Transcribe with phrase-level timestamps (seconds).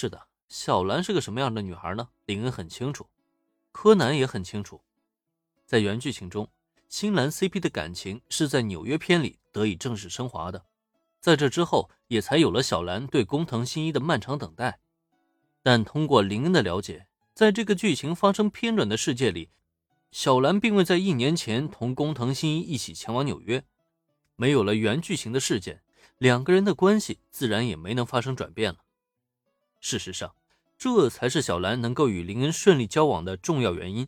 [0.00, 2.08] 是的，小兰是个什么样的女孩呢？
[2.26, 3.08] 林恩很清楚，
[3.72, 4.80] 柯南也很清楚。
[5.66, 6.48] 在原剧情中，
[6.88, 10.64] 新兰 CP 的感情是在纽约篇里得以正式升华的，
[11.18, 14.78] 在这之后也才有了小兰对工藤新一的漫长等待。
[15.64, 19.50] 但通过林恩的了解，在这个剧情发生偏转的世界里，
[20.12, 23.64] 小兰并未在一年前同工藤新一一起前往纽约，
[24.36, 25.82] 没有了原剧情的事件，
[26.18, 28.78] 两个人的关系自然也没能发生转变了。
[29.80, 30.34] 事实上，
[30.76, 34.06] 这才是小兰能够与林恩顺利交往的重要原因。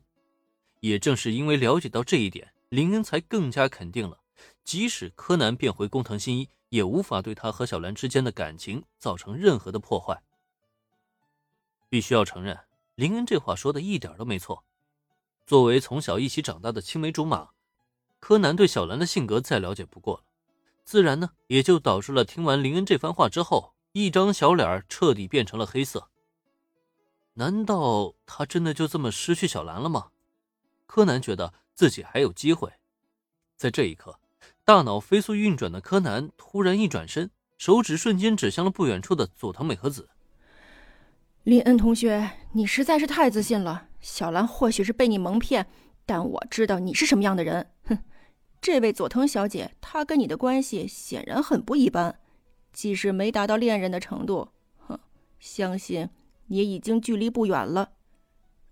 [0.81, 4.19] 也正是因为了解到这一点，林恩才更加肯定了，
[4.65, 10.23] 即使柯南变回工藤新一，也无法对他和小兰之间的感情造成任何的破坏。
[11.89, 12.59] 必须要承认，
[12.95, 14.65] 林恩这话说的一点都没错。
[15.47, 17.51] 作为从小一起长大的青梅竹马，
[18.21, 20.23] 柯南对小兰的性格再了解不过了，
[20.85, 26.09] 自然呢，也就导致了听完林恩这番话之后，一张小脸彻底变成了黑色。
[27.35, 30.09] 难道他真的就这么失去小兰了吗？
[30.87, 32.73] 柯南觉得自己还有机会。
[33.57, 34.18] 在这一刻，
[34.65, 40.09] 大脑飞速运转的柯南突然一转身，手指瞬间指向了不远处的佐藤美和子。
[41.45, 43.88] 林恩同学，你实在是太自信了。
[44.01, 45.66] 小兰或许是被你蒙骗，
[46.05, 47.71] 但我知道你是什么样的人。
[47.85, 47.99] 哼，
[48.61, 52.20] 这位佐藤小姐，她跟你的关系显然很不一般，
[52.73, 54.49] 即使没达到恋人的程度，
[54.87, 54.99] 哼，
[55.38, 56.09] 相信
[56.49, 57.90] 也已经距离不远了。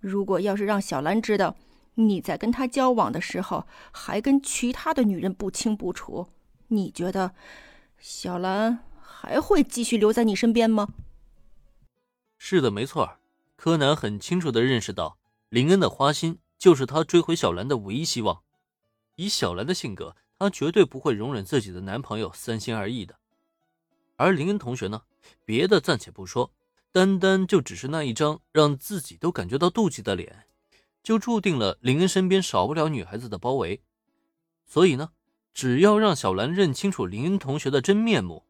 [0.00, 1.56] 如果要是让小兰知道
[1.94, 6.28] 你在跟她交往的时候还跟其他的女人不清不楚，
[6.68, 7.34] 你觉得
[7.98, 10.88] 小兰还会继续留在你身边吗？
[12.38, 13.16] 是的，没错。
[13.56, 15.18] 柯南很清楚的认识到，
[15.48, 18.42] 林恩的花心就是他追回小兰的唯一希望。
[19.16, 23.18] 以小兰的性格，她绝对不会容忍自己的男朋友三心二意的。
[24.18, 25.02] 而林恩同学呢，
[25.44, 26.52] 别的暂且不说，
[26.90, 30.44] 单单就只是那一张让自己都感觉到妒忌的脸，
[31.04, 33.80] 就注定了林恩身边少不了女孩子的包围。
[34.66, 35.12] 所以呢，
[35.54, 38.44] 只要让小兰认清楚林恩同学的真面目，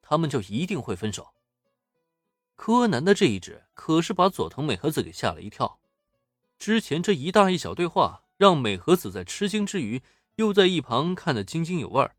[0.00, 1.26] 他们就一定会分手。
[2.54, 5.80] 柯南的这一指可是把佐藤美和子给吓了一跳。
[6.60, 10.00] 之前这一大一小对话，让美和子在吃惊之余，
[10.36, 12.14] 又在一旁看得津津有味儿。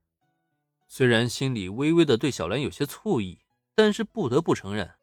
[0.90, 3.40] 虽然心里微微的对小兰有些醋意，
[3.76, 4.96] 但是不得不承认，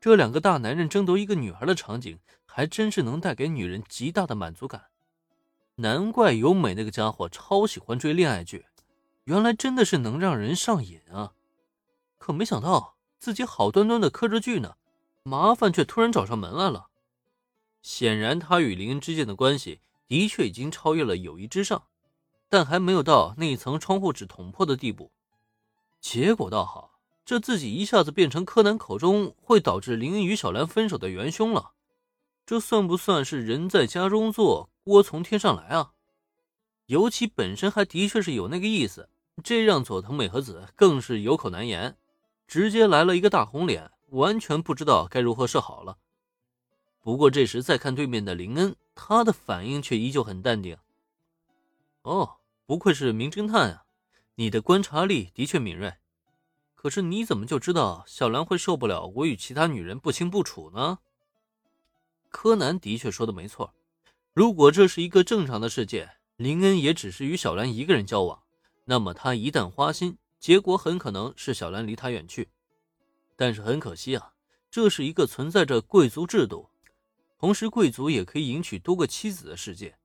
[0.00, 4.86] 这两个大男人争夺一个女孩的场景，还真是能带给女人极大的满足感。
[5.76, 8.66] 难怪由美那个家伙超喜欢追恋爱剧，
[9.24, 11.32] 原来真的是能让人上瘾啊！
[12.18, 12.96] 可没想到。
[13.22, 14.74] 自己好端端的磕着剧呢，
[15.22, 16.88] 麻烦却突然找上门来了。
[17.80, 19.78] 显然，他与林恩之间的关系
[20.08, 21.84] 的确已经超越了友谊之上，
[22.52, 25.10] 但还没有到那一层窗户纸捅破的地步。
[26.02, 31.72] 结果倒好，这自己一下子变成柯南口中会导致林恩与小兰分手的元凶了。
[32.44, 35.92] 这算不算是人在家中坐，锅从天上来啊？
[36.84, 39.08] 尤其本身还的确是有那个意思，
[39.42, 41.96] 这让佐藤美和子更是有口难言。
[42.46, 45.96] 直接来了一个大红脸，完全不知道该如何是好了。
[47.00, 50.76] 不过这时再看对面的林恩，他的反应却依旧很淡定。
[52.02, 53.84] 哦，不愧是名侦探啊，
[54.36, 55.94] 你的观察力的确敏锐。
[56.74, 60.98] 可是你怎么就知道小兰会受不了我与其他女人不清不楚呢？
[62.30, 63.74] 柯南的确说的没错，
[64.32, 68.42] 如果这是一个正常的世界，林恩也只是与小兰一个人交往，
[68.86, 70.18] 那么他一旦花心。
[70.40, 72.48] 结果很可能是小兰离他远去，
[73.36, 74.32] 但是很可惜啊，
[74.68, 76.68] 这是一个存在着贵族制度，
[77.38, 79.96] 同时贵族也可以迎娶多个妻子的世界。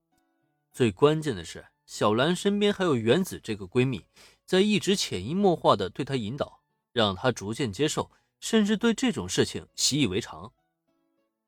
[0.71, 4.05] 最关键的是，小兰身边还有原子这个闺蜜，
[4.45, 6.59] 在一直潜移默化的对她引导，
[6.91, 8.11] 让她逐渐接受，
[8.41, 10.51] 甚至对这种事情习以为常。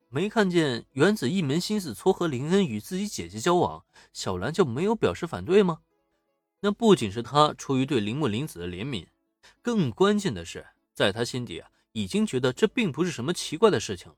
[0.08, 3.84] 没看见原子一门心思撮合林恩与自己姐姐交往，
[4.14, 5.82] 小兰就没有表示反对吗？
[6.60, 9.06] 那不仅是他出于对铃木玲子的怜悯，
[9.60, 14.16] 更关键的是，在他心底啊，已经觉得这并不是什么奇怪的事情了。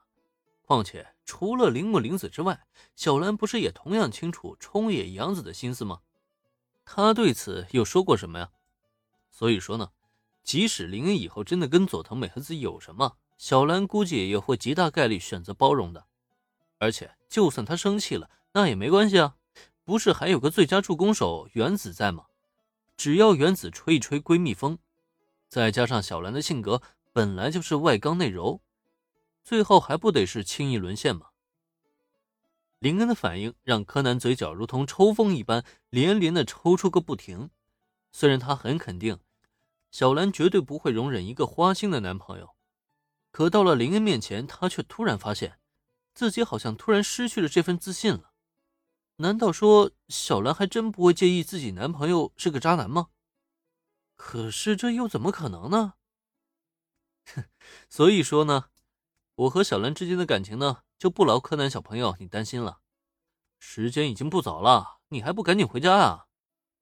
[0.62, 2.64] 况且，除了铃木玲子之外，
[2.94, 6.00] 小兰不是也同样清楚冲野洋子的心思吗？
[6.94, 8.50] 他对此又说过什么呀？
[9.30, 9.92] 所以说呢，
[10.44, 16.04] 即使林恩以后真的跟佐藤美和子有什么，小兰估计也会极大概率选择包容的。
[16.76, 19.36] 而且，就算他生气了，那也没关系啊，
[19.84, 22.26] 不是还有个最佳助攻手原子在吗？
[22.98, 24.78] 只要原子吹一吹闺蜜风，
[25.48, 26.82] 再加上小兰的性格
[27.14, 28.60] 本来就是外刚内柔，
[29.42, 31.28] 最后还不得是轻易沦陷吗？
[32.82, 37.48] 林恩的反应让柯南嘴角如同抽风一般连连的抽搐个不停。
[38.10, 39.20] 虽然他很肯定，
[39.92, 42.56] 小兰绝对不会容忍一个花心的男朋友，
[43.30, 45.60] 可到了林恩面前，他却突然发现，
[46.12, 48.32] 自己好像突然失去了这份自信了。
[49.18, 53.10] 难道说小兰还真不会介意自己男朋友是个渣男吗？
[54.16, 55.94] 可是这又怎么可能呢？
[57.26, 57.44] 哼，
[57.88, 58.70] 所以说呢，
[59.36, 62.78] 我和小兰之间的感情呢，就不劳柯南小朋友你担心了。
[63.58, 66.26] 时间已经不早了，你还不赶紧回家啊？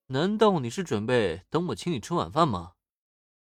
[0.08, 2.72] 难道你是准备等我请你吃晚饭吗？